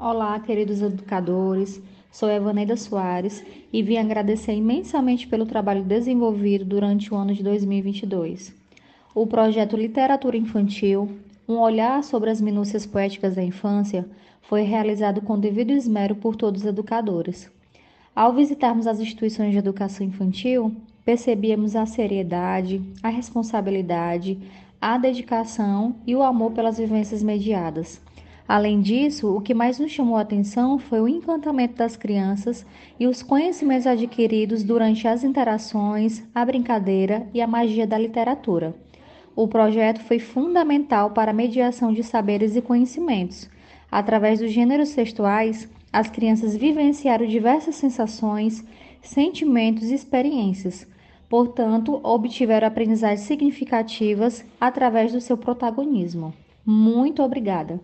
Olá, 0.00 0.38
queridos 0.38 0.80
educadores. 0.80 1.82
Sou 2.12 2.30
Evaneida 2.30 2.76
Soares 2.76 3.44
e 3.72 3.82
vim 3.82 3.96
agradecer 3.96 4.52
imensamente 4.52 5.26
pelo 5.26 5.44
trabalho 5.44 5.82
desenvolvido 5.82 6.64
durante 6.64 7.12
o 7.12 7.16
ano 7.16 7.34
de 7.34 7.42
2022. 7.42 8.54
O 9.12 9.26
projeto 9.26 9.76
Literatura 9.76 10.36
Infantil, 10.36 11.18
um 11.48 11.56
olhar 11.56 12.04
sobre 12.04 12.30
as 12.30 12.40
minúcias 12.40 12.86
poéticas 12.86 13.34
da 13.34 13.42
infância, 13.42 14.08
foi 14.40 14.62
realizado 14.62 15.20
com 15.20 15.36
devido 15.36 15.72
esmero 15.72 16.14
por 16.14 16.36
todos 16.36 16.60
os 16.60 16.68
educadores. 16.68 17.50
Ao 18.14 18.32
visitarmos 18.32 18.86
as 18.86 19.00
instituições 19.00 19.50
de 19.50 19.58
educação 19.58 20.06
infantil, 20.06 20.76
percebíamos 21.04 21.74
a 21.74 21.84
seriedade, 21.86 22.80
a 23.02 23.08
responsabilidade, 23.08 24.38
a 24.80 24.96
dedicação 24.96 25.96
e 26.06 26.14
o 26.14 26.22
amor 26.22 26.52
pelas 26.52 26.78
vivências 26.78 27.20
mediadas 27.20 28.00
Além 28.48 28.80
disso, 28.80 29.36
o 29.36 29.42
que 29.42 29.52
mais 29.52 29.78
nos 29.78 29.92
chamou 29.92 30.16
a 30.16 30.22
atenção 30.22 30.78
foi 30.78 31.02
o 31.02 31.06
encantamento 31.06 31.74
das 31.74 31.98
crianças 31.98 32.64
e 32.98 33.06
os 33.06 33.22
conhecimentos 33.22 33.86
adquiridos 33.86 34.64
durante 34.64 35.06
as 35.06 35.22
interações, 35.22 36.22
a 36.34 36.46
brincadeira 36.46 37.28
e 37.34 37.42
a 37.42 37.46
magia 37.46 37.86
da 37.86 37.98
literatura. 37.98 38.74
O 39.36 39.46
projeto 39.46 40.00
foi 40.00 40.18
fundamental 40.18 41.10
para 41.10 41.30
a 41.30 41.34
mediação 41.34 41.92
de 41.92 42.02
saberes 42.02 42.56
e 42.56 42.62
conhecimentos. 42.62 43.50
Através 43.92 44.38
dos 44.38 44.50
gêneros 44.50 44.94
textuais, 44.94 45.68
as 45.92 46.08
crianças 46.08 46.56
vivenciaram 46.56 47.26
diversas 47.26 47.74
sensações, 47.74 48.64
sentimentos 49.02 49.90
e 49.90 49.94
experiências. 49.94 50.86
Portanto, 51.28 52.00
obtiveram 52.02 52.66
aprendizagens 52.66 53.26
significativas 53.26 54.42
através 54.58 55.12
do 55.12 55.20
seu 55.20 55.36
protagonismo. 55.36 56.32
Muito 56.64 57.22
obrigada! 57.22 57.78